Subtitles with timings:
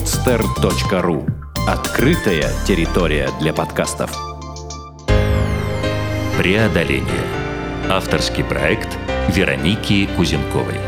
[0.00, 1.28] podster.ru
[1.68, 4.10] Открытая территория для подкастов.
[6.38, 7.26] Преодоление.
[7.90, 8.88] Авторский проект
[9.28, 10.80] Вероники Кузенковой.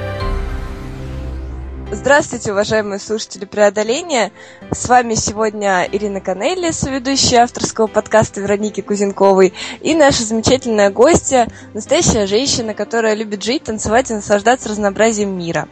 [1.90, 4.32] Здравствуйте, уважаемые слушатели «Преодоления».
[4.70, 9.52] С вами сегодня Ирина Канелли, соведущая авторского подкаста Вероники Кузенковой,
[9.82, 15.68] и наша замечательная гостья, настоящая женщина, которая любит жить, танцевать и наслаждаться разнообразием мира.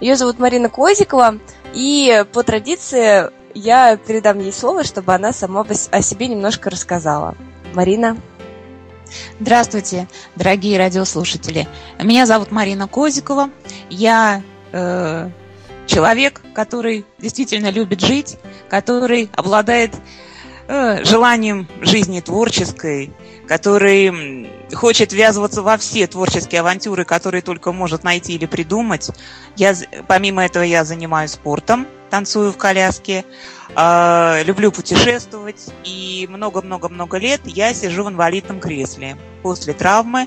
[0.00, 1.38] Ее зовут Марина Козикова,
[1.74, 7.34] и по традиции я передам ей слово, чтобы она сама о себе немножко рассказала.
[7.74, 8.16] Марина.
[9.40, 11.66] Здравствуйте, дорогие радиослушатели.
[12.00, 13.50] Меня зовут Марина Козикова.
[13.88, 15.30] Я э,
[15.86, 19.92] человек, который действительно любит жить, который обладает
[20.68, 23.12] э, желанием жизни творческой,
[23.48, 29.10] который хочет ввязываться во все творческие авантюры, которые только может найти или придумать.
[29.56, 29.74] Я,
[30.06, 33.24] помимо этого я занимаюсь спортом, танцую в коляске,
[33.74, 40.26] э, люблю путешествовать, и много-много-много лет я сижу в инвалидном кресле после травмы.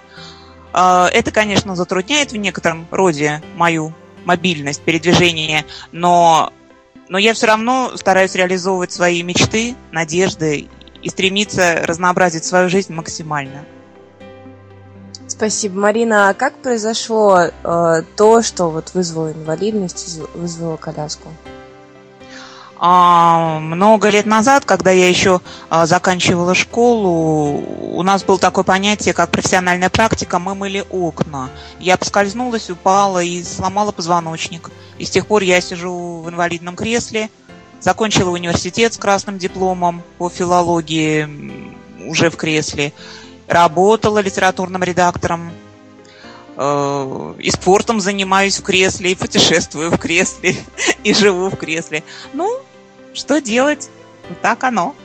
[0.73, 3.93] Э, это, конечно, затрудняет в некотором роде мою
[4.25, 6.53] мобильность, передвижение, но,
[7.09, 10.69] но я все равно стараюсь реализовывать свои мечты, надежды
[11.01, 13.65] и стремиться разнообразить свою жизнь максимально.
[15.33, 16.29] Спасибо, Марина.
[16.29, 21.29] А как произошло э, то, что вот вызвало инвалидность, вызвало коляску?
[22.77, 29.15] А, много лет назад, когда я еще а, заканчивала школу, у нас было такое понятие,
[29.15, 31.49] как профессиональная практика, мы мыли окна.
[31.79, 34.69] Я поскользнулась, упала и сломала позвоночник.
[34.99, 37.31] И с тех пор я сижу в инвалидном кресле,
[37.79, 41.27] закончила университет с красным дипломом по филологии
[42.07, 42.93] уже в кресле,
[43.47, 45.51] работала литературным редактором,
[46.57, 50.55] э, и спортом занимаюсь в кресле, и путешествую в кресле,
[51.03, 52.03] и живу в кресле.
[52.33, 52.59] Ну,
[53.13, 53.89] что делать?
[54.41, 54.95] Так оно.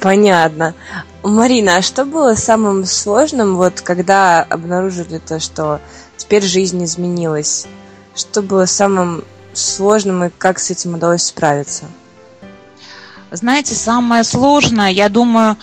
[0.00, 0.74] Понятно.
[1.22, 5.80] Марина, а что было самым сложным, вот когда обнаружили то, что
[6.16, 7.66] теперь жизнь изменилась?
[8.14, 11.86] Что было самым сложным и как с этим удалось справиться?
[13.30, 15.56] Знаете, самое сложное, я думаю,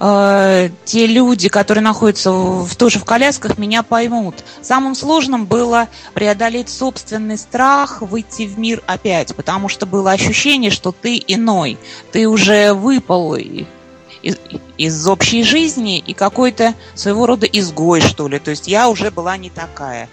[0.00, 4.44] э, те люди, которые находятся в, тоже в колясках, меня поймут.
[4.62, 10.92] Самым сложным было преодолеть собственный страх, выйти в мир опять, потому что было ощущение, что
[10.92, 11.78] ты иной,
[12.12, 13.36] ты уже выпал
[14.22, 14.36] из,
[14.76, 18.38] из общей жизни и какой-то своего рода изгой, что ли.
[18.38, 20.08] То есть я уже была не такая.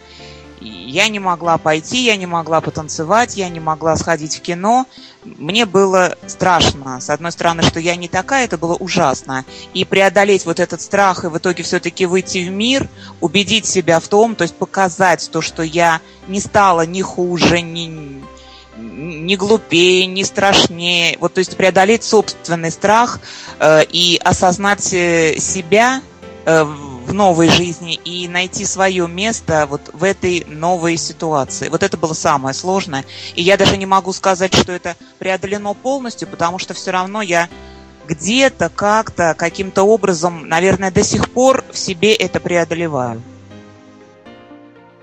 [0.62, 4.86] Я не могла пойти, я не могла потанцевать, я не могла сходить в кино.
[5.24, 7.02] Мне было страшно.
[7.02, 9.44] С одной стороны, что я не такая, это было ужасно.
[9.74, 12.88] И преодолеть вот этот страх и в итоге все-таки выйти в мир,
[13.20, 18.24] убедить себя в том, то есть показать то, что я не стала ни хуже, ни,
[18.78, 21.18] не глупее, не страшнее.
[21.20, 23.20] Вот, то есть преодолеть собственный страх
[23.60, 26.02] э, и осознать э, себя
[26.46, 26.66] э,
[27.06, 31.70] в новой жизни и найти свое место вот в этой новой ситуации.
[31.70, 33.06] Вот это было самое сложное.
[33.36, 37.48] И я даже не могу сказать, что это преодолено полностью, потому что все равно я
[38.08, 43.22] где-то, как-то, каким-то образом, наверное, до сих пор в себе это преодолеваю.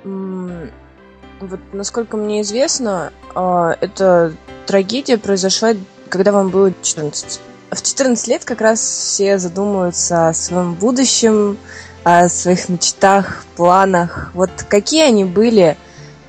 [0.04, 4.32] Вот, насколько мне известно, а, эта
[4.66, 5.72] трагедия произошла,
[6.08, 7.40] когда вам было 14.
[7.70, 11.58] В 14 лет как раз все задумываются о своем будущем,
[12.04, 14.30] о своих мечтах, планах.
[14.34, 15.76] Вот какие они были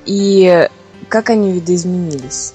[0.06, 0.68] и
[1.10, 2.54] как они видоизменились?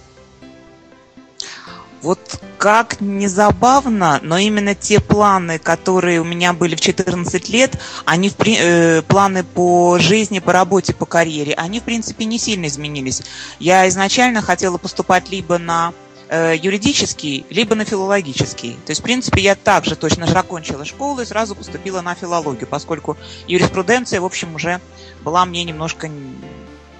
[2.02, 7.78] Вот как не забавно, но именно те планы, которые у меня были в 14 лет,
[8.04, 12.66] они в, э, планы по жизни, по работе, по карьере, они в принципе не сильно
[12.66, 13.22] изменились.
[13.58, 15.92] Я изначально хотела поступать либо на
[16.28, 18.74] э, юридический, либо на филологический.
[18.86, 22.66] То есть, в принципе, я также точно же окончила школу и сразу поступила на филологию,
[22.66, 23.16] поскольку
[23.46, 24.80] юриспруденция, в общем, уже
[25.22, 26.10] была мне немножко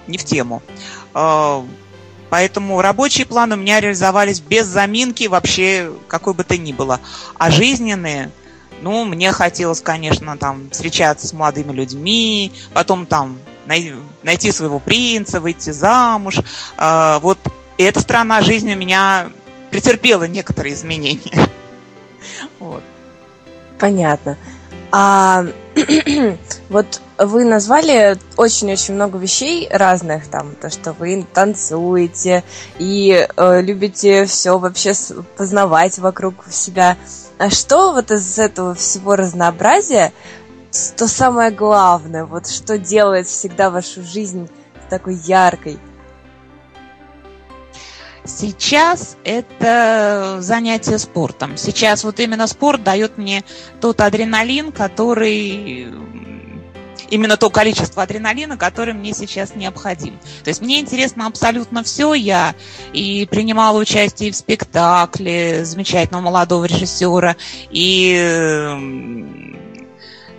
[0.07, 0.61] не в тему.
[1.13, 1.61] Э,
[2.29, 6.99] поэтому рабочие планы у меня реализовались без заминки вообще какой бы то ни было.
[7.37, 8.31] А жизненные,
[8.81, 13.39] ну, мне хотелось, конечно, там встречаться с молодыми людьми, потом там
[14.23, 16.39] найти своего принца, выйти замуж.
[16.77, 17.37] Э, вот
[17.79, 19.31] и эта сторона жизни у меня
[19.71, 21.47] претерпела некоторые изменения.
[22.59, 22.83] Вот.
[23.79, 24.37] Понятно.
[24.91, 25.45] А
[26.69, 32.43] вот вы назвали очень-очень много вещей разных, там, то, что вы танцуете
[32.77, 34.91] и э, любите все вообще
[35.37, 36.97] познавать вокруг себя.
[37.37, 40.11] А что вот из этого всего разнообразия,
[40.97, 44.49] то самое главное, вот что делает всегда вашу жизнь
[44.89, 45.79] такой яркой?
[48.25, 51.57] Сейчас это занятие спортом.
[51.57, 53.43] Сейчас вот именно спорт дает мне
[53.81, 55.87] тот адреналин, который
[57.09, 60.17] именно то количество адреналина, которое мне сейчас необходим.
[60.43, 62.13] То есть мне интересно абсолютно все.
[62.13, 62.55] Я
[62.93, 67.35] и принимала участие в спектакле замечательного молодого режиссера,
[67.71, 68.15] и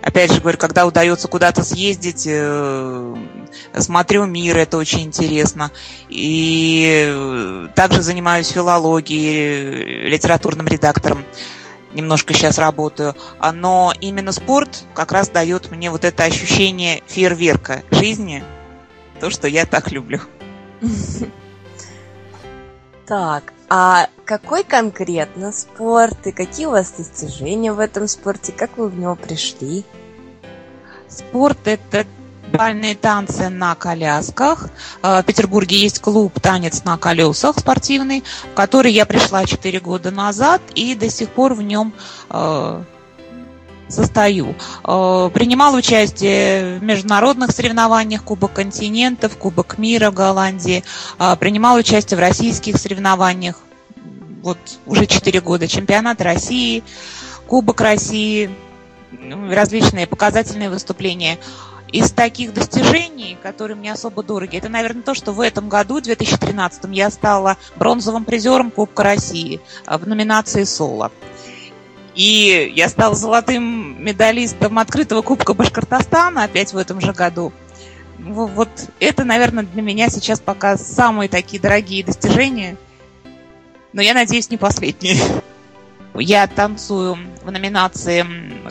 [0.01, 3.15] опять же говорю, когда удается куда-то съездить, э,
[3.77, 5.71] смотрю мир, это очень интересно.
[6.09, 11.25] И также занимаюсь филологией, литературным редактором
[11.93, 13.15] немножко сейчас работаю,
[13.53, 18.43] но именно спорт как раз дает мне вот это ощущение фейерверка жизни,
[19.19, 20.19] то, что я так люблю.
[23.07, 28.53] Так, а какой конкретно спорт и какие у вас достижения в этом спорте?
[28.53, 29.83] Как вы в него пришли?
[31.09, 32.05] Спорт– это
[32.51, 34.69] бальные танцы на колясках.
[35.01, 40.11] Э, в Петербурге есть клуб «Танец на колесах» спортивный, в который я пришла 4 года
[40.11, 41.93] назад и до сих пор в нем
[42.29, 42.83] э,
[43.87, 44.55] состою.
[44.83, 50.83] Э, принимала участие в международных соревнованиях Кубок континентов, Кубок мира в Голландии.
[51.39, 53.55] Принимала участие в российских соревнованиях.
[54.43, 55.67] Вот уже 4 года.
[55.67, 56.83] Чемпионат России,
[57.47, 58.49] Кубок России,
[59.11, 61.37] ну, различные показательные выступления–
[61.91, 66.83] из таких достижений, которые мне особо дороги, это, наверное, то, что в этом году, 2013,
[66.91, 71.11] я стала бронзовым призером Кубка России а, в номинации «Соло».
[72.15, 77.53] И я стала золотым медалистом открытого Кубка Башкортостана опять в этом же году.
[78.19, 82.77] Вот это, наверное, для меня сейчас пока самые такие дорогие достижения.
[83.93, 85.17] Но я надеюсь, не последние.
[86.13, 88.25] Я танцую в номинации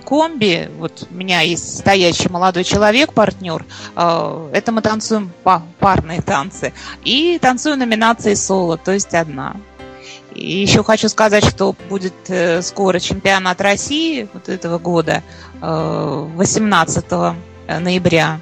[0.04, 0.68] комби.
[0.78, 3.64] Вот у меня есть стоящий молодой человек, партнер.
[3.96, 5.32] А, это мы танцуем
[5.78, 6.72] парные танцы.
[7.04, 9.56] И танцую в номинации соло, то есть одна.
[10.34, 15.22] И еще хочу сказать, что будет э, скоро чемпионат России вот этого года,
[15.60, 18.40] 18 э, ноября.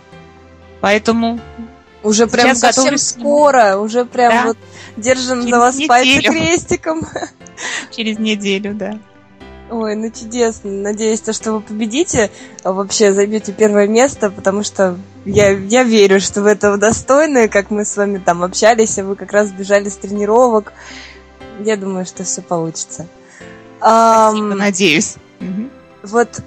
[0.80, 1.40] Поэтому
[2.02, 4.44] уже прям совсем скоро, уже прям да.
[4.44, 4.58] вот
[5.00, 5.88] держим Через за вас неделю.
[5.88, 7.06] пальцы крестиком.
[7.96, 8.98] Через неделю, да.
[9.70, 10.70] Ой, ну чудесно.
[10.70, 12.30] Надеюсь, то, что вы победите,
[12.62, 14.96] а вообще займете первое место, потому что
[15.26, 19.14] я, я верю, что вы этого достойны, как мы с вами там общались, а вы
[19.14, 20.72] как раз бежали с тренировок.
[21.60, 23.06] Я думаю, что все получится.
[23.78, 25.16] Спасибо, um, надеюсь.
[26.02, 26.42] Вот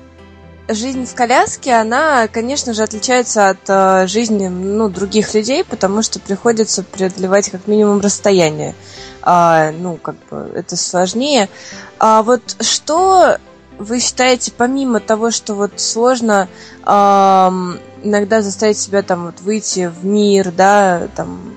[0.73, 6.19] жизнь в коляске, она, конечно же, отличается от э, жизни ну, других людей, потому что
[6.19, 8.75] приходится преодолевать как минимум расстояние.
[9.21, 11.49] А, ну, как бы это сложнее.
[11.99, 13.37] А вот что
[13.77, 16.47] вы считаете, помимо того, что вот сложно
[16.85, 16.89] э,
[18.03, 21.55] иногда заставить себя там вот выйти в мир, да, там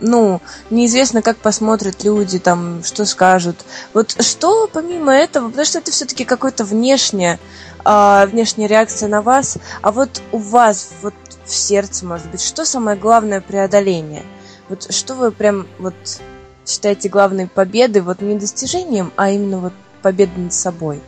[0.00, 0.40] ну,
[0.70, 3.56] неизвестно, как посмотрят люди, там, что скажут.
[3.92, 7.38] Вот что помимо этого, потому что это все-таки какое-то внешнее,
[7.84, 12.64] э, внешняя реакция на вас, а вот у вас, вот в сердце, может быть, что
[12.64, 14.22] самое главное преодоление?
[14.68, 15.94] Вот что вы прям вот
[16.66, 19.72] считаете главной победой, вот не достижением, а именно вот
[20.02, 21.00] победой над собой?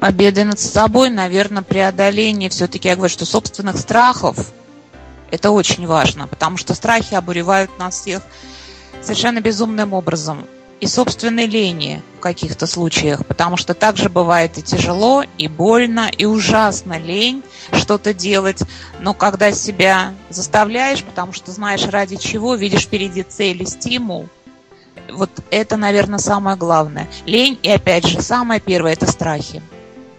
[0.00, 4.52] Победа над собой, наверное, преодоление все-таки, я говорю, что собственных страхов,
[5.30, 8.22] это очень важно, потому что страхи обуревают нас всех
[9.02, 10.46] совершенно безумным образом.
[10.84, 16.26] И собственной лени в каких-то случаях, потому что также бывает и тяжело, и больно, и
[16.26, 18.62] ужасно лень что-то делать.
[19.00, 24.28] Но когда себя заставляешь, потому что знаешь ради чего, видишь впереди цели, стимул,
[25.10, 27.08] вот это, наверное, самое главное.
[27.24, 29.62] Лень и, опять же, самое первое– это страхи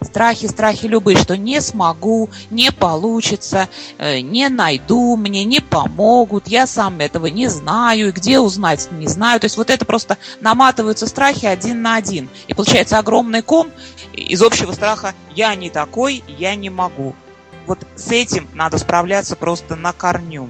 [0.06, 6.68] страхи, страхи любые, что не смогу, не получится, э, не найду, мне не помогут, я
[6.68, 9.40] сам этого не знаю, и где узнать не знаю.
[9.40, 12.30] То есть вот это просто наматываются страхи один на один.
[12.48, 13.70] И получается огромный ком
[14.14, 17.16] из общего страха «я не такой, я не могу».
[17.68, 20.50] Вот с этим надо справляться просто на корню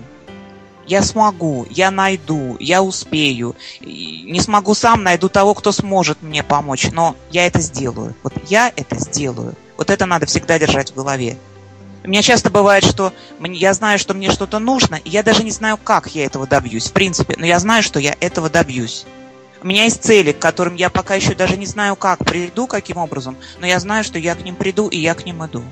[0.88, 3.56] я смогу, я найду, я успею.
[3.82, 8.16] Не смогу сам, найду того, кто сможет мне помочь, но я это сделаю.
[8.24, 9.56] Вот я это сделаю.
[9.78, 11.38] Вот это надо всегда держать в голове.
[12.04, 13.14] У меня часто бывает, что
[13.44, 16.86] я знаю, что мне что-то нужно, и я даже не знаю, как я этого добьюсь,
[16.86, 19.06] в принципе, но я знаю, что я этого добьюсь.
[19.64, 22.98] У меня есть цели, к которым я пока еще даже не знаю, как приду, каким
[22.98, 25.64] образом, но я знаю, что я к ним приду, и я к ним иду.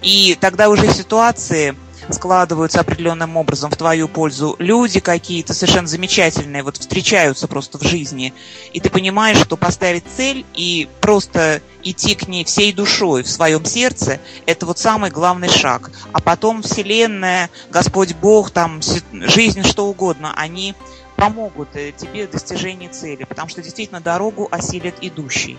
[0.00, 1.76] И тогда уже ситуации,
[2.10, 4.56] складываются определенным образом в твою пользу.
[4.58, 8.32] Люди какие-то совершенно замечательные вот встречаются просто в жизни.
[8.72, 13.64] И ты понимаешь, что поставить цель и просто идти к ней всей душой в своем
[13.64, 15.90] сердце, это вот самый главный шаг.
[16.12, 18.80] А потом Вселенная, Господь Бог, там,
[19.12, 20.74] жизнь, что угодно, они
[21.16, 25.56] помогут э, тебе в достижении цели, потому что действительно дорогу осилит идущий.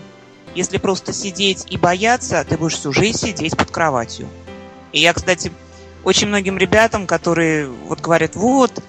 [0.54, 4.28] Если просто сидеть и бояться, ты будешь всю жизнь сидеть под кроватью.
[4.92, 5.52] И я, кстати,
[6.04, 8.82] очень многим ребятам, которые вот говорят, вот,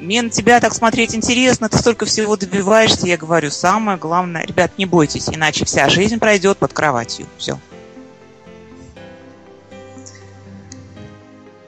[0.00, 4.72] мне на тебя так смотреть интересно, ты столько всего добиваешься, я говорю, самое главное, ребят,
[4.76, 7.26] не бойтесь, иначе вся жизнь пройдет под кроватью.
[7.38, 7.58] Все.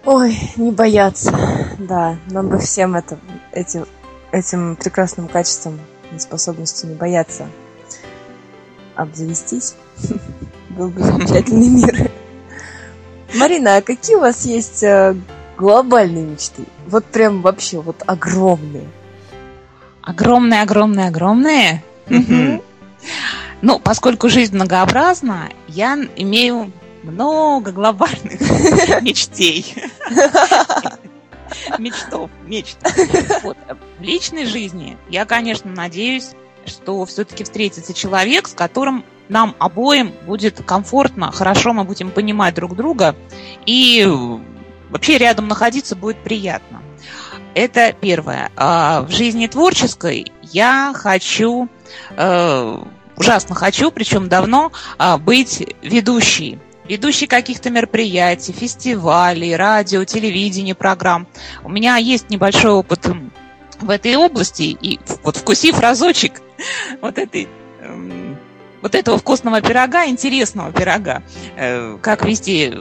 [0.04, 1.36] Ой, не бояться.
[1.78, 3.18] Да, нам бы всем это,
[3.52, 3.86] этим,
[4.30, 5.80] этим прекрасным качеством
[6.14, 7.48] и способностью не бояться
[8.94, 9.74] обзавестись.
[10.70, 12.10] Был бы замечательный мир.
[13.36, 15.14] Марина, а какие у вас есть э,
[15.56, 16.64] глобальные мечты?
[16.86, 18.88] Вот прям вообще вот огромные.
[20.02, 21.82] Огромные, огромные, огромные?
[23.62, 28.40] Ну, поскольку жизнь многообразна, я имею много глобальных
[29.02, 29.74] мечтей.
[31.78, 32.76] Мечтов, мечт.
[33.42, 33.56] Вот.
[33.98, 36.32] В личной жизни я, конечно, надеюсь,
[36.66, 42.76] что все-таки встретится человек, с которым нам обоим будет комфортно, хорошо мы будем понимать друг
[42.76, 43.16] друга,
[43.64, 44.06] и
[44.90, 46.82] вообще рядом находиться будет приятно.
[47.54, 48.50] Это первое.
[48.56, 51.68] А в жизни творческой я хочу,
[52.10, 52.78] э,
[53.16, 61.26] ужасно хочу, причем давно, э, быть ведущей ведущий каких-то мероприятий, фестивалей, радио, телевидения, программ.
[61.64, 63.08] У меня есть небольшой опыт
[63.80, 66.40] в этой области, и вот вкусив разочек
[67.02, 67.48] вот этой
[68.82, 71.22] вот этого вкусного пирога, интересного пирога,
[71.56, 72.74] э, как вести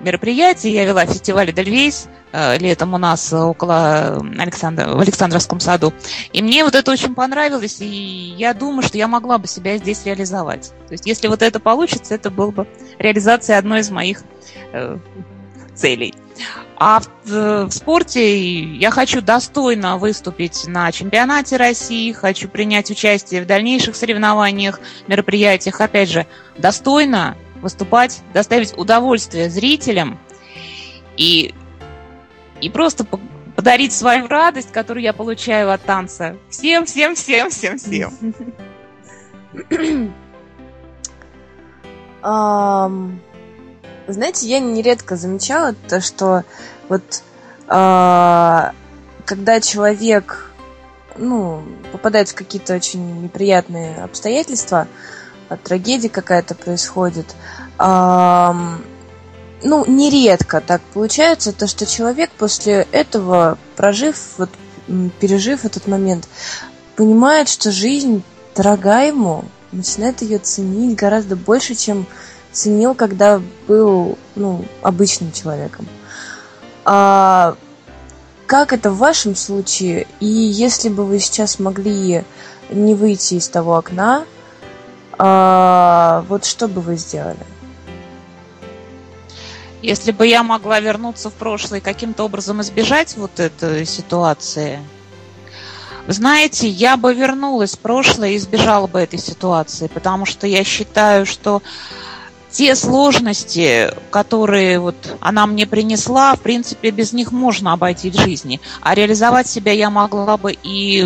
[0.00, 0.74] мероприятие.
[0.74, 5.92] Я вела фестиваль Эдельвейс э, летом у нас около Александра, в Александровском саду.
[6.32, 10.04] И мне вот это очень понравилось, и я думаю, что я могла бы себя здесь
[10.04, 10.72] реализовать.
[10.88, 12.66] То есть если вот это получится, это было бы
[12.98, 14.22] реализация одной из моих
[14.72, 14.98] э,
[15.78, 16.14] целей.
[16.76, 23.46] А в, в спорте я хочу достойно выступить на чемпионате России, хочу принять участие в
[23.46, 25.80] дальнейших соревнованиях, мероприятиях.
[25.80, 30.18] Опять же, достойно выступать, доставить удовольствие зрителям
[31.16, 31.54] и,
[32.60, 33.04] и просто
[33.56, 36.36] подарить свою радость, которую я получаю от танца.
[36.48, 38.12] Всем, всем, всем, всем, всем.
[42.20, 43.20] Um,
[44.12, 46.44] знаете, я нередко замечала то, что
[46.88, 47.22] вот
[47.66, 48.72] uh,
[49.24, 50.48] когда человек
[51.18, 51.62] ну,
[51.92, 54.86] попадает в какие-то очень неприятные обстоятельства,
[55.64, 57.26] трагедия какая-то происходит.
[57.78, 58.78] ну,
[59.86, 64.50] нередко так получается, то, что человек после этого, прожив, вот,
[65.20, 66.28] пережив этот момент,
[66.96, 68.22] понимает, что жизнь
[68.54, 72.06] дорога ему, начинает ее ценить гораздо больше, чем
[72.58, 75.86] ценил, когда был ну, обычным человеком.
[76.84, 77.56] А
[78.46, 80.06] как это в вашем случае?
[80.20, 82.24] И если бы вы сейчас могли
[82.70, 84.24] не выйти из того окна,
[85.18, 87.46] а, вот что бы вы сделали?
[89.80, 94.80] Если бы я могла вернуться в прошлое и каким-то образом избежать вот этой ситуации,
[96.08, 101.26] знаете, я бы вернулась в прошлое и избежала бы этой ситуации, потому что я считаю,
[101.26, 101.62] что
[102.50, 108.60] те сложности, которые вот она мне принесла, в принципе, без них можно обойти в жизни.
[108.80, 111.04] А реализовать себя я могла бы и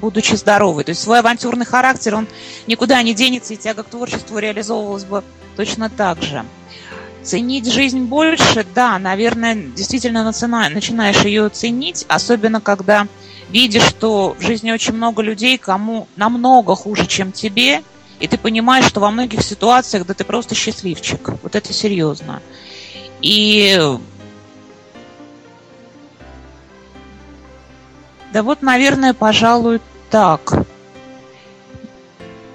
[0.00, 0.84] будучи здоровой.
[0.84, 2.28] То есть свой авантюрный характер, он
[2.66, 5.22] никуда не денется, и тяга к творчеству реализовывалась бы
[5.56, 6.44] точно так же.
[7.22, 13.06] Ценить жизнь больше, да, наверное, действительно начинаешь ее ценить, особенно когда
[13.48, 17.82] видишь, что в жизни очень много людей, кому намного хуже, чем тебе–
[18.20, 21.30] и ты понимаешь, что во многих ситуациях, да ты просто счастливчик.
[21.42, 22.42] Вот это серьезно.
[23.20, 23.78] И
[28.32, 29.80] да вот, наверное, пожалуй,
[30.10, 30.66] так.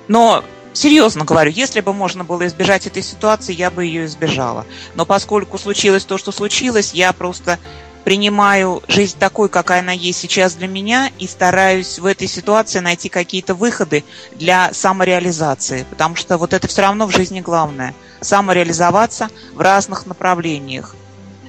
[0.07, 4.65] Но серьезно говорю, если бы можно было избежать этой ситуации, я бы ее избежала.
[4.95, 7.59] Но поскольку случилось то, что случилось, я просто
[8.03, 13.10] принимаю жизнь такой, какая она есть сейчас для меня, и стараюсь в этой ситуации найти
[13.10, 14.03] какие-то выходы
[14.34, 20.96] для самореализации, потому что вот это все равно в жизни главное– самореализоваться в разных направлениях.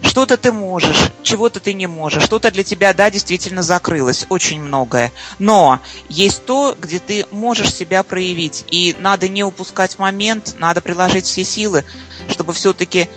[0.02, 5.12] Что-то ты можешь, чего-то ты не можешь, что-то для тебя, да, действительно закрылось, очень многое.
[5.38, 11.26] Но есть то, где ты можешь себя проявить, и надо не упускать момент, надо приложить
[11.26, 11.84] все силы,
[12.28, 13.08] чтобы все-таки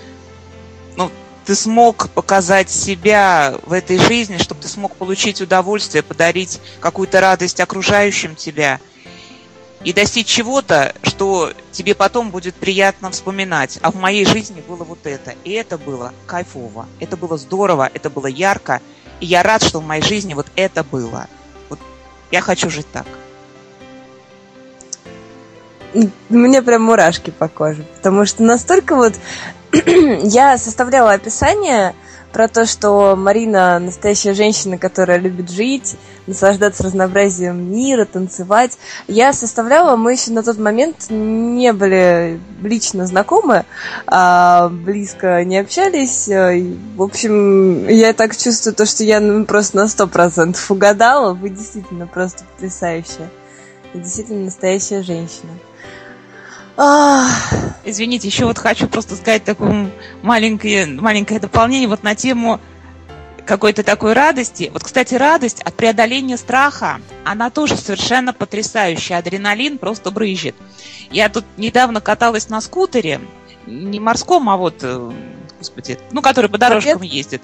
[0.98, 1.10] ну,
[1.46, 7.60] ты смог показать себя в этой жизни, чтобы ты смог получить удовольствие, подарить какую-то радость
[7.60, 8.80] окружающим тебя
[9.84, 13.80] и достичь чего-то, что тебе потом будет приятно вспоминать.
[13.82, 15.36] А в моей жизни было вот это.
[15.44, 16.88] И это было кайфово.
[17.00, 18.82] Это было здорово, это было ярко.
[19.20, 21.28] И я рад, что в моей жизни вот это было.
[21.70, 21.80] Вот
[22.32, 23.06] Я хочу жить так.
[26.30, 29.14] Мне прям мурашки по коже, потому что настолько вот
[30.24, 31.96] я составляла описание
[32.32, 38.78] про то, что Марина настоящая женщина, которая любит жить, наслаждаться разнообразием мира, танцевать.
[39.08, 43.66] Я составляла, мы еще на тот момент не были лично знакомы,
[44.08, 46.28] а близко не общались.
[46.28, 51.34] В общем, я так чувствую то, что я ну, просто на сто процентов угадала.
[51.34, 53.30] Вы действительно просто потрясающая.
[53.94, 55.52] Действительно настоящая женщина.
[57.86, 62.60] Извините, еще вот хочу просто сказать такое маленькое, маленькое дополнение вот на тему
[63.46, 64.70] какой-то такой радости.
[64.74, 69.18] Вот, кстати, радость от преодоления страха, она тоже совершенно потрясающая.
[69.18, 70.56] Адреналин просто брызжет.
[71.12, 73.20] Я тут недавно каталась на скутере,
[73.68, 75.12] не морском, а вот, э,
[75.60, 77.14] господи, ну, который по дорожкам Привет.
[77.14, 77.42] ездит.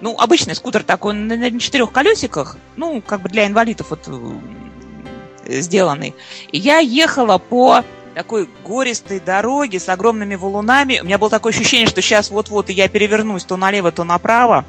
[0.00, 6.14] Ну, обычный скутер такой на, четырех колесиках, ну, как бы для инвалидов вот э, сделанный.
[6.52, 7.84] И я ехала по
[8.18, 10.98] такой гористой дороге с огромными валунами.
[11.00, 14.64] У меня было такое ощущение, что сейчас вот-вот я перевернусь то налево, то направо.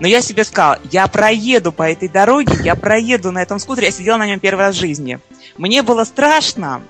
[0.00, 3.86] Но я себе сказала, я проеду по этой дороге, я проеду на этом скутере.
[3.86, 5.20] Я сидела на нем первый раз в жизни.
[5.56, 6.82] Мне было страшно,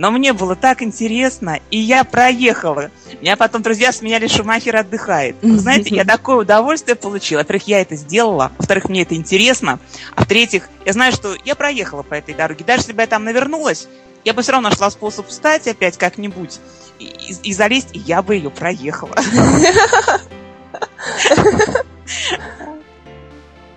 [0.00, 2.90] но мне было так интересно, и я проехала.
[3.20, 5.36] Меня потом друзья сменяли, Шумахер отдыхает.
[5.42, 7.40] Вы знаете, я такое удовольствие получила.
[7.40, 8.50] Во-первых, я это сделала.
[8.56, 9.78] Во-вторых, мне это интересно.
[10.16, 12.64] А в-третьих, я знаю, что я проехала по этой дороге.
[12.64, 13.88] Даже если бы я там навернулась,
[14.24, 16.60] я бы все равно нашла способ встать опять как-нибудь
[16.98, 19.14] и, и, и залезть, и я бы ее проехала.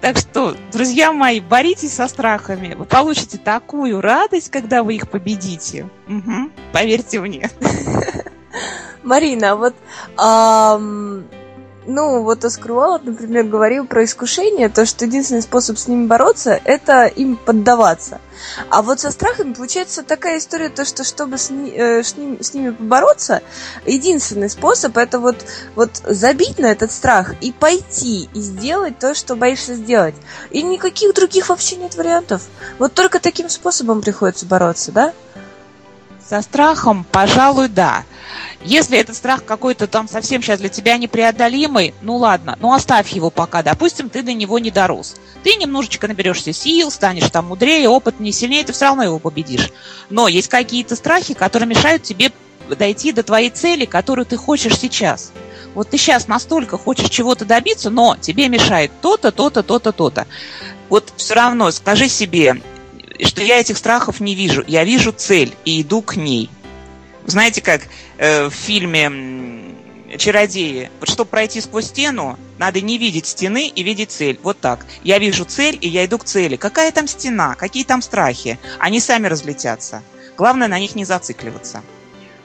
[0.03, 2.73] Так что, друзья мои, боритесь со страхами.
[2.73, 5.89] Вы получите такую радость, когда вы их победите.
[6.09, 7.49] Угу, поверьте мне.
[9.03, 9.73] Марина, вот
[10.19, 11.25] эм,
[11.85, 16.59] ну, вот Оскар Уоллет, например, говорил про искушение, то, что единственный способ с ними бороться,
[16.63, 18.21] это им поддаваться.
[18.69, 22.41] А вот со страхами получается такая история, то, что чтобы с, ни, э, с, ним,
[22.41, 23.41] с ними побороться,
[23.85, 29.35] единственный способ это вот, вот забить на этот страх и пойти и сделать то, что
[29.35, 30.15] боишься сделать.
[30.51, 32.43] И никаких других вообще нет вариантов.
[32.79, 35.13] Вот только таким способом приходится бороться, да?
[36.27, 38.03] Со страхом, пожалуй, да.
[38.61, 43.29] Если этот страх какой-то там совсем сейчас для тебя непреодолимый, ну ладно, ну оставь его
[43.29, 43.63] пока.
[43.63, 45.15] Допустим, ты до него не дорос.
[45.43, 49.71] Ты немножечко наберешься сил, станешь там мудрее, опытнее, сильнее, ты все равно его победишь.
[50.09, 52.31] Но есть какие-то страхи, которые мешают тебе
[52.69, 55.31] дойти до твоей цели, которую ты хочешь сейчас.
[55.73, 60.27] Вот ты сейчас настолько хочешь чего-то добиться, но тебе мешает то-то, то-то, то-то, то-то.
[60.89, 62.61] Вот все равно скажи себе,
[63.23, 64.63] что я этих страхов не вижу.
[64.67, 66.49] Я вижу цель и иду к ней.
[67.25, 67.83] Знаете, как
[68.23, 69.75] э, в фильме
[70.17, 74.39] «Чародеи», вот чтобы пройти сквозь стену, надо не видеть стены и видеть цель.
[74.41, 74.85] Вот так.
[75.03, 76.55] Я вижу цель, и я иду к цели.
[76.55, 77.55] Какая там стена?
[77.55, 78.59] Какие там страхи?
[78.79, 80.01] Они сами разлетятся.
[80.37, 81.83] Главное на них не зацикливаться.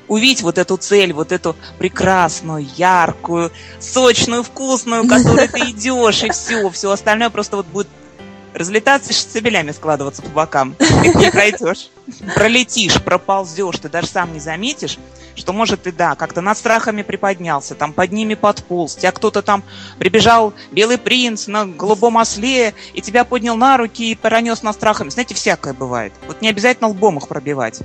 [0.08, 6.68] Увидеть вот эту цель, вот эту прекрасную, яркую, сочную, вкусную, которой ты идешь, и все,
[6.70, 7.88] все остальное просто вот будет
[8.54, 10.74] разлетаться штабелями складываться по бокам.
[10.78, 11.90] Ты не пройдешь.
[12.34, 14.98] Пролетишь, проползешь, ты даже сам не заметишь,
[15.34, 19.62] что, может, ты, да, как-то над страхами приподнялся, там под ними подполз, тебя кто-то там
[19.98, 25.10] прибежал, белый принц на голубом осле, и тебя поднял на руки и пронес над страхами.
[25.10, 26.12] Знаете, всякое бывает.
[26.26, 27.80] Вот не обязательно лбом их пробивать.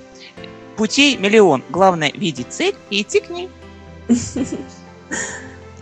[0.77, 1.63] Путей миллион.
[1.69, 3.49] Главное видеть цель и идти к ней.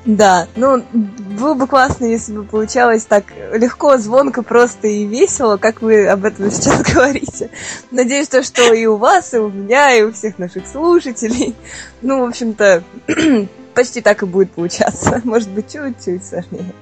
[0.05, 5.83] Да, ну, было бы классно, если бы получалось так легко, звонко, просто и весело, как
[5.83, 7.51] вы об этом сейчас говорите.
[7.91, 11.55] Надеюсь, то, что и у вас, и у меня, и у всех наших слушателей.
[12.01, 12.83] Ну, в общем-то,
[13.75, 15.21] почти так и будет получаться.
[15.23, 16.73] Может быть, чуть-чуть сложнее.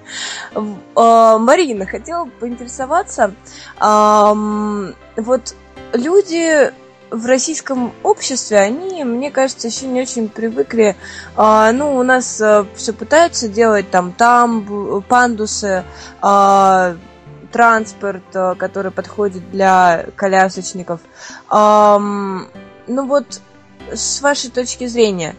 [0.95, 3.33] А, Марина, хотела поинтересоваться.
[3.79, 5.55] Вот
[5.93, 6.71] люди
[7.11, 10.95] в российском обществе они, мне кажется, еще не очень привыкли.
[11.35, 15.83] А, ну, у нас а, все пытаются делать там там пандусы,
[16.21, 16.95] а,
[17.51, 21.01] транспорт, а, который подходит для колясочников.
[21.49, 23.41] А, ну вот,
[23.91, 25.35] с вашей точки зрения,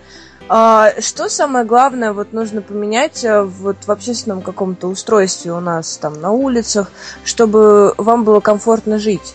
[0.48, 5.96] а, что самое главное вот нужно поменять а, вот в общественном каком-то устройстве у нас
[5.98, 6.90] там на улицах,
[7.24, 9.34] чтобы вам было комфортно жить?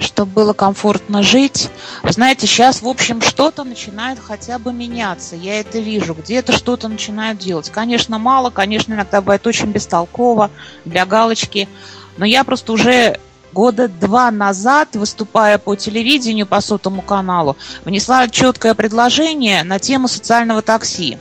[0.00, 1.70] Чтобы было комфортно жить.
[2.02, 5.36] Знаете, сейчас, в общем, что-то начинает хотя бы меняться.
[5.36, 6.14] Я это вижу.
[6.14, 7.70] Где-то что-то начинают делать.
[7.70, 10.50] Конечно, мало, конечно, иногда бывает очень бестолково
[10.84, 11.68] для галочки.
[12.16, 13.18] Но я просто уже
[13.52, 20.62] года два назад, выступая по телевидению, по сотому каналу, внесла четкое предложение на тему социального
[20.62, 21.18] такси.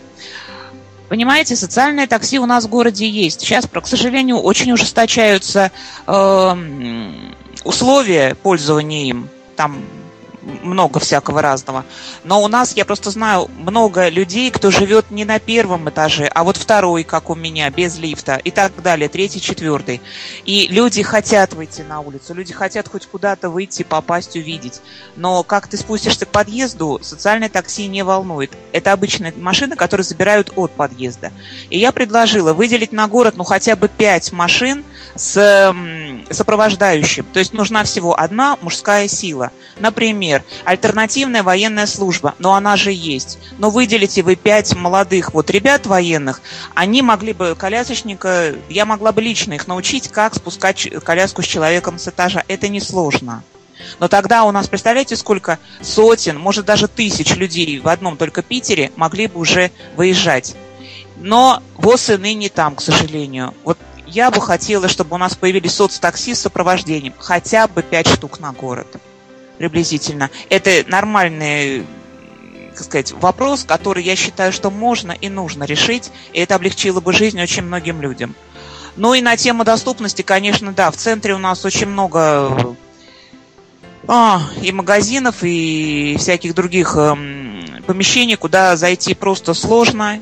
[1.10, 3.42] Понимаете, социальное такси у нас в городе есть.
[3.42, 5.72] Сейчас, к сожалению, очень ужесточаются
[6.06, 6.56] э,
[7.64, 9.30] условия пользования им.
[9.56, 9.84] Там
[10.42, 11.86] много всякого разного.
[12.24, 16.44] Но у нас, я просто знаю, много людей, кто живет не на первом этаже, а
[16.44, 20.02] вот второй, как у меня, без лифта и так далее, третий, четвертый.
[20.46, 24.82] И люди хотят выйти на улицу, люди хотят хоть куда-то выйти, попасть, увидеть.
[25.16, 28.52] Но как ты спустишься к подъезду, социальное такси не волнует.
[28.72, 31.32] Это обычная машина, которую забирают от подъезда.
[31.70, 34.84] И я предложила выделить на город, ну, хотя бы пять машин
[35.16, 35.74] с
[36.30, 37.26] сопровождающим.
[37.34, 39.52] То есть нужна всего одна мужская сила.
[39.80, 43.40] Например, например, альтернативная военная служба, но она же есть.
[43.58, 46.42] Но выделите вы пять молодых вот ребят военных,
[46.76, 51.98] они могли бы, колясочника, я могла бы лично их научить, как спускать коляску с человеком
[51.98, 52.44] с этажа.
[52.48, 53.44] Это несложно.
[54.00, 58.92] Но тогда у нас, представляете, сколько сотен, может даже тысяч людей в одном только Питере
[58.96, 60.56] могли бы уже выезжать.
[61.18, 63.54] Но ВОЗ и ныне там, к сожалению.
[63.64, 67.14] Вот я бы хотела, чтобы у нас появились соцтакси с сопровождением.
[67.18, 69.00] Хотя бы пять штук на город
[69.60, 70.32] приблизительно.
[70.50, 71.86] Это нормальный
[72.72, 77.12] так сказать, вопрос, который я считаю, что можно и нужно решить, и это облегчило бы
[77.12, 78.36] жизнь очень многим людям.
[78.96, 82.78] Ну и на тему доступности, конечно, да, в центре у нас очень много
[84.08, 90.22] а, и магазинов, и всяких других эм, помещений, куда зайти просто сложно,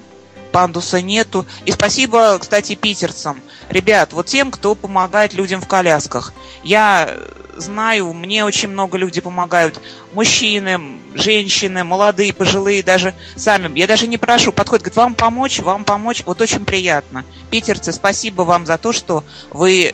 [0.58, 1.46] пандуса нету.
[1.66, 3.40] И спасибо, кстати, питерцам.
[3.70, 6.34] Ребят, вот тем, кто помогает людям в колясках.
[6.64, 7.16] Я
[7.58, 9.80] знаю, мне очень много людей помогают.
[10.14, 13.78] Мужчины, женщины, молодые, пожилые, даже сами.
[13.78, 16.24] Я даже не прошу, подходит, говорит, вам помочь, вам помочь.
[16.26, 17.24] Вот очень приятно.
[17.52, 19.94] Питерцы, спасибо вам за то, что вы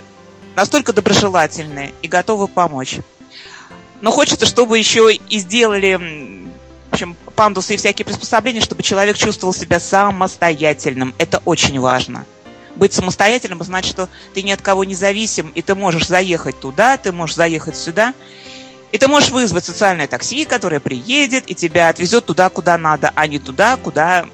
[0.56, 3.00] настолько доброжелательны и готовы помочь.
[4.00, 6.43] Но хочется, чтобы еще и сделали
[6.94, 11.14] общем, пандусы и всякие приспособления, чтобы человек чувствовал себя самостоятельным.
[11.18, 12.26] Это очень важно
[12.76, 16.98] быть самостоятельным значит, что ты ни от кого не зависим, и ты можешь заехать туда,
[16.98, 18.16] ты можешь заехать сюда,
[18.92, 23.28] и ты можешь вызвать социальное такси, которое приедет и тебя отвезет туда, куда надо, а
[23.28, 24.26] не туда, куда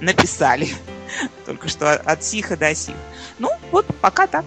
[0.00, 0.68] написали.
[1.46, 2.94] Только что от сиха до сих.
[3.38, 4.44] Ну, вот пока так.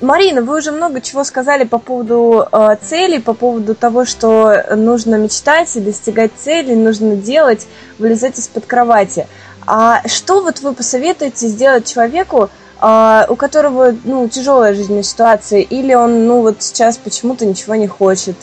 [0.00, 5.14] Марина, вы уже много чего сказали по поводу э, целей, по поводу того, что нужно
[5.16, 7.66] мечтать и достигать цели, нужно делать,
[7.98, 9.26] вылезать из-под кровати.
[9.66, 15.94] А что вот вы посоветуете сделать человеку, а, у которого ну, тяжелая жизненная ситуация, или
[15.94, 18.36] он ну вот сейчас почему-то ничего не хочет?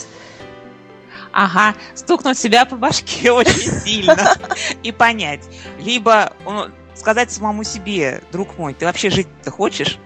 [1.32, 4.16] Ага, стукнуть себя по башке очень сильно
[4.82, 5.42] и понять.
[5.78, 6.32] Либо
[6.94, 9.98] сказать самому себе, друг мой, ты вообще жить-то хочешь?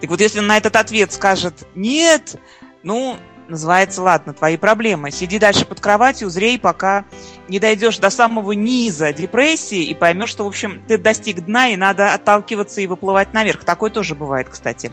[0.00, 2.36] Так вот, если на этот ответ скажет «нет»,
[2.82, 5.10] ну, называется, ладно, твои проблемы.
[5.10, 7.04] Сиди дальше под кроватью, зрей, пока
[7.48, 11.76] не дойдешь до самого низа депрессии и поймешь, что, в общем, ты достиг дна и
[11.76, 13.64] надо отталкиваться и выплывать наверх.
[13.64, 14.92] Такое тоже бывает, кстати.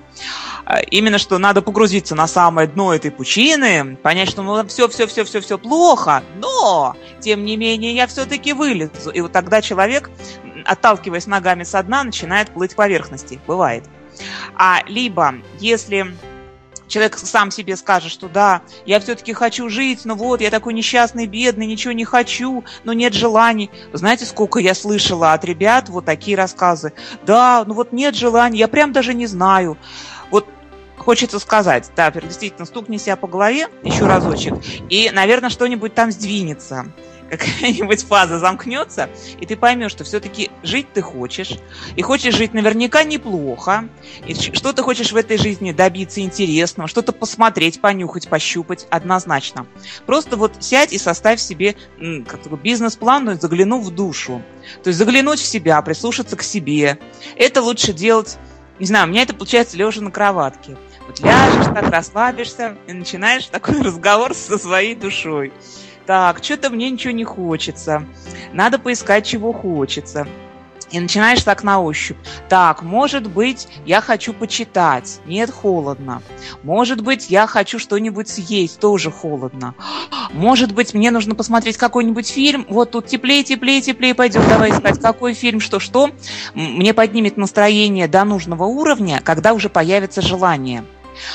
[0.66, 5.08] А, именно что надо погрузиться на самое дно этой пучины, понять, что ну все, все,
[5.08, 9.12] все, все, все плохо, но тем не менее я все-таки вылезу.
[9.12, 10.10] И вот тогда человек,
[10.66, 13.40] отталкиваясь ногами со дна, начинает плыть к поверхности.
[13.46, 13.84] Бывает.
[14.56, 16.16] А либо, если
[16.88, 21.26] человек сам себе скажет, что да, я все-таки хочу жить, но вот я такой несчастный,
[21.26, 23.72] бедный, ничего не хочу, но нет желаний.
[23.94, 26.94] знаете, сколько я слышала от ребят вот такие рассказы?
[27.24, 29.78] Да, ну вот нет желаний, я прям даже не знаю.
[30.98, 34.56] Хочется сказать, да, действительно, стукни себя по голове еще разочек,
[34.90, 36.88] и, наверное, что-нибудь там сдвинется
[37.30, 41.58] какая-нибудь фаза замкнется, и ты поймешь, что все-таки жить ты хочешь,
[41.96, 43.88] и хочешь жить наверняка неплохо,
[44.26, 49.66] и что ты хочешь в этой жизни добиться интересного, что-то посмотреть, понюхать, пощупать, однозначно.
[50.06, 51.76] Просто вот сядь и составь себе
[52.64, 54.42] бизнес-план, но заглянув в душу.
[54.84, 57.00] То есть заглянуть в себя, прислушаться к себе.
[57.36, 58.38] Это лучше делать,
[58.80, 60.78] не знаю, у меня это получается лежа на кроватке.
[61.08, 65.54] Вот ляжешь так, расслабишься и начинаешь такой разговор со своей душой
[66.06, 68.06] так, что-то мне ничего не хочется,
[68.54, 70.28] надо поискать, чего хочется.
[70.92, 72.18] И начинаешь так на ощупь.
[72.48, 75.20] Так, может быть, я хочу почитать.
[75.26, 76.22] Нет, холодно.
[76.64, 78.80] Может быть, я хочу что-нибудь съесть.
[78.80, 79.74] Тоже холодно.
[80.32, 82.66] Может быть, мне нужно посмотреть какой-нибудь фильм.
[82.70, 84.48] Вот тут теплее, теплее, теплее пойдем.
[84.48, 86.12] Давай искать, какой фильм, что, что.
[86.54, 90.84] Мне поднимет настроение до нужного уровня, когда уже появится желание.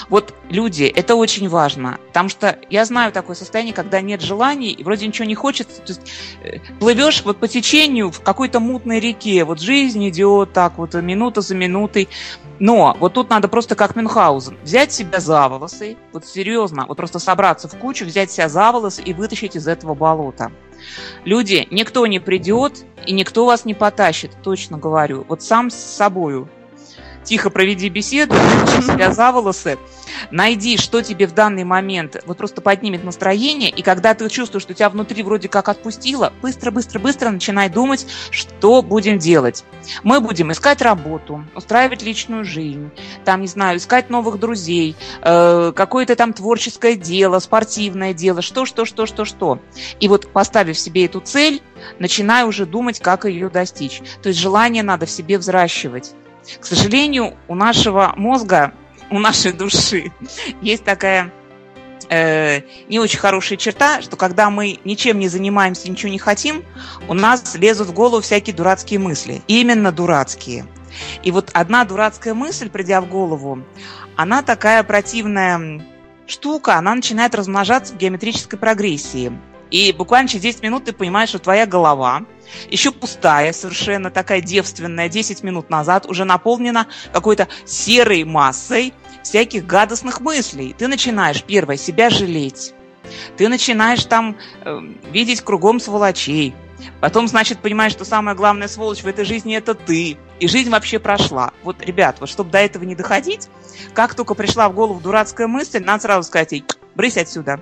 [0.09, 4.85] Вот люди, это очень важно, потому что я знаю такое состояние, когда нет желаний, и
[4.85, 6.01] вроде ничего не хочется, то есть
[6.43, 11.41] э, плывешь вот по течению в какой-то мутной реке, вот жизнь идет так вот минута
[11.41, 12.09] за минутой,
[12.59, 17.19] но вот тут надо просто как Мюнхгаузен, взять себя за волосы, вот серьезно, вот просто
[17.19, 20.53] собраться в кучу, взять себя за волосы и вытащить из этого болота.
[21.25, 25.25] Люди, никто не придет и никто вас не потащит, точно говорю.
[25.29, 26.49] Вот сам с собою
[27.31, 28.35] тихо проведи беседу,
[28.83, 29.79] себя за волосы,
[30.33, 34.75] найди, что тебе в данный момент вот просто поднимет настроение, и когда ты чувствуешь, что
[34.75, 39.65] тебя внутри вроде как отпустило, быстро-быстро-быстро начинай думать, что будем делать.
[40.03, 42.91] Мы будем искать работу, устраивать личную жизнь,
[43.25, 48.85] там, не знаю, искать новых друзей, э, какое-то там творческое дело, спортивное дело, что, что,
[48.85, 49.61] что, что, что.
[50.01, 51.63] И вот поставив себе эту цель,
[52.01, 54.03] начинай уже думать, как ее достичь.
[54.21, 56.13] То есть желание надо в себе взращивать.
[56.61, 58.73] К сожалению, у нашего мозга,
[59.11, 60.13] у нашей души
[60.63, 61.33] есть такая
[62.09, 66.65] э, не очень хорошая черта, что когда мы ничем не занимаемся, ничего не хотим,
[67.09, 69.43] у нас лезут в голову всякие дурацкие мысли.
[69.47, 70.67] Именно дурацкие.
[71.23, 73.63] И вот одна дурацкая мысль, придя в голову,
[74.17, 75.87] она такая противная
[76.27, 79.33] штука, она начинает размножаться в геометрической прогрессии.
[79.71, 82.25] И буквально через 10 минут ты понимаешь, что твоя голова–
[82.71, 90.21] еще пустая, совершенно такая девственная, 10 минут назад уже наполнена какой-то серой массой всяких гадостных
[90.21, 90.75] мыслей.
[90.77, 92.75] Ты начинаешь, первое, себя жалеть.
[93.37, 96.55] Ты начинаешь там э, видеть кругом сволочей.
[97.01, 100.17] Потом, значит, понимаешь, что самая главная сволочь в этой жизни– это ты.
[100.39, 101.53] И жизнь вообще прошла.
[101.63, 103.49] Вот, ребят, вот чтобы до этого не доходить,
[103.93, 107.61] как только пришла в голову дурацкая мысль, надо сразу сказать ей, брысь отсюда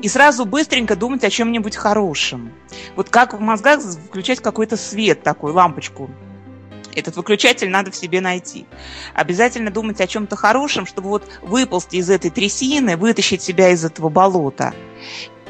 [0.00, 2.52] и сразу быстренько думать о чем-нибудь хорошем.
[2.96, 6.10] Вот как в мозгах включать какой-то свет, такую лампочку.
[6.94, 8.66] Этот выключатель надо в себе найти.
[9.14, 14.08] Обязательно думать о чем-то хорошем, чтобы вот выползти из этой трясины, вытащить себя из этого
[14.08, 14.72] болота.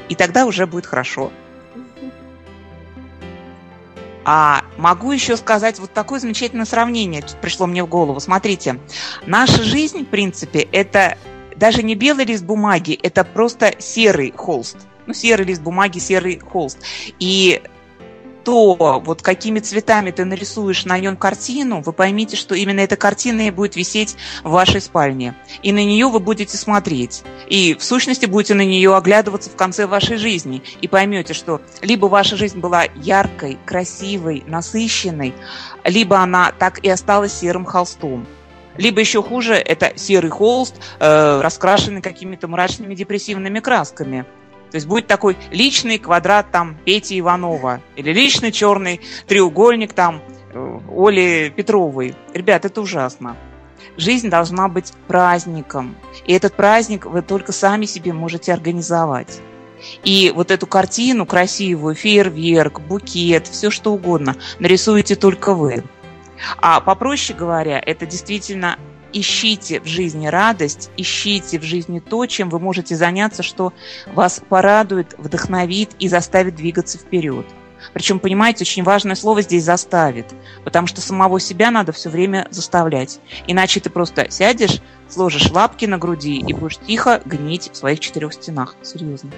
[0.08, 1.30] И тогда уже будет хорошо.
[4.24, 8.20] А могу еще сказать вот такое замечательное сравнение, пришло мне в голову.
[8.20, 8.80] Смотрите,
[9.26, 11.18] наша жизнь, в принципе, это
[11.56, 14.76] даже не белый лист бумаги, это просто серый холст.
[15.06, 16.78] Ну, серый лист бумаги, серый холст.
[17.18, 17.62] И
[18.44, 23.48] то, вот какими цветами ты нарисуешь на нем картину, вы поймите, что именно эта картина
[23.48, 25.34] и будет висеть в вашей спальне.
[25.62, 27.22] И на нее вы будете смотреть.
[27.48, 30.62] И в сущности будете на нее оглядываться в конце вашей жизни.
[30.82, 35.34] И поймете, что либо ваша жизнь была яркой, красивой, насыщенной,
[35.84, 38.26] либо она так и осталась серым холстом.
[38.76, 44.24] Либо еще хуже, это серый холст, э, раскрашенный какими-то мрачными депрессивными красками.
[44.70, 50.20] То есть будет такой личный квадрат там Пети Иванова или личный черный треугольник там
[50.52, 52.16] э, Оли Петровой.
[52.32, 53.36] Ребят, это ужасно.
[53.96, 55.94] Жизнь должна быть праздником.
[56.26, 59.40] И этот праздник вы только сами себе можете организовать.
[60.02, 65.84] И вот эту картину красивую, фейерверк, букет, все что угодно, нарисуете только вы.
[66.58, 68.78] А попроще говоря, это действительно
[69.12, 73.72] ищите в жизни радость, ищите в жизни то, чем вы можете заняться, что
[74.06, 77.46] вас порадует, вдохновит и заставит двигаться вперед.
[77.92, 80.26] Причем, понимаете, очень важное слово здесь «заставит»,
[80.64, 83.20] потому что самого себя надо все время заставлять.
[83.46, 88.32] Иначе ты просто сядешь, сложишь лапки на груди и будешь тихо гнить в своих четырех
[88.32, 88.74] стенах.
[88.82, 89.30] Серьезно.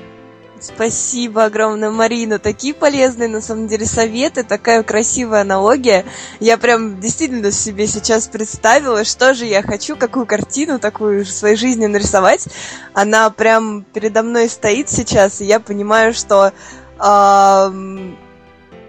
[0.67, 2.41] Спасибо огромное, Марина.
[2.41, 6.05] Такие полезные, на самом деле, советы, такая красивая аналогия.
[6.41, 11.57] Я прям действительно себе сейчас представила, что же я хочу, какую картину такую в своей
[11.57, 12.49] жизни нарисовать.
[12.95, 16.53] Она прям передо мной стоит сейчас, и я понимаю, что
[16.99, 18.15] э,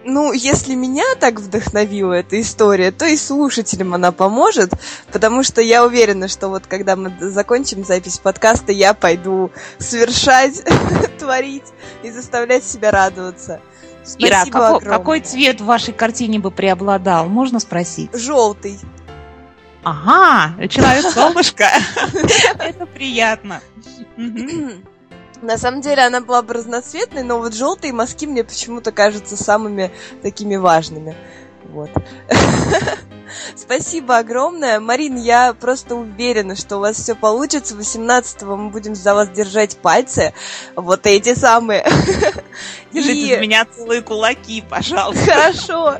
[0.07, 4.71] ну, если меня так вдохновила эта история, то и слушателям она поможет,
[5.11, 10.63] потому что я уверена, что вот когда мы закончим запись подкаста, я пойду совершать,
[11.19, 11.65] творить
[12.03, 13.59] и заставлять себя радоваться.
[14.05, 17.27] Спасибо Ира, какой, какой цвет в вашей картине бы преобладал?
[17.27, 18.09] Можно спросить?
[18.13, 18.79] Желтый.
[19.83, 21.65] Ага, человек-солнышко.
[22.59, 23.61] Это приятно.
[25.41, 29.91] На самом деле она была бы разноцветной, но вот желтые мазки мне почему-то кажутся самыми
[30.21, 31.15] такими важными.
[31.65, 31.89] Вот.
[33.55, 34.79] Спасибо огромное.
[34.79, 37.75] Марин, я просто уверена, что у вас все получится.
[37.75, 40.33] 18-го мы будем за вас держать пальцы.
[40.75, 41.85] Вот эти самые.
[42.91, 43.35] Держите И...
[43.35, 45.31] за меня целые кулаки, пожалуйста.
[45.31, 45.97] Хорошо.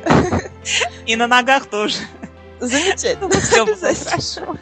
[1.06, 1.96] И на ногах тоже.
[2.60, 3.30] Замечательно.
[3.40, 4.56] Все хорошо.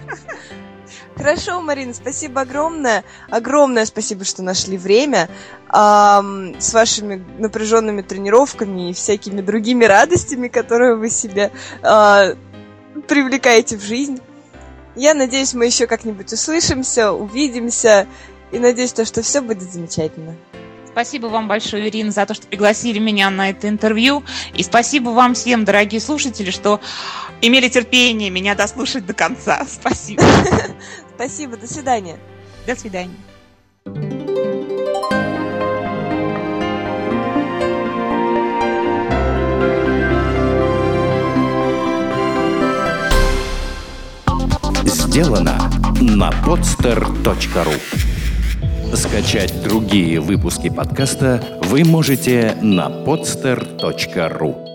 [1.16, 3.02] Хорошо, Марина, спасибо огромное.
[3.30, 5.30] Огромное спасибо, что нашли время
[5.72, 11.52] эм, с вашими напряженными тренировками и всякими другими радостями, которые вы себе
[11.82, 12.34] э,
[13.08, 14.20] привлекаете в жизнь.
[14.94, 18.06] Я надеюсь, мы еще как-нибудь услышимся, увидимся.
[18.52, 20.36] И надеюсь, то, что все будет замечательно.
[20.90, 24.22] Спасибо вам большое, Ирина, за то, что пригласили меня на это интервью.
[24.54, 26.80] И спасибо вам всем, дорогие слушатели, что
[27.42, 29.66] имели терпение меня дослушать до конца.
[29.70, 30.22] Спасибо.
[31.16, 32.18] Спасибо, до свидания.
[32.66, 33.16] До свидания.
[44.84, 45.70] Сделано
[46.02, 47.80] на podster.ru
[48.94, 54.65] Скачать другие выпуски подкаста вы можете на podster.ru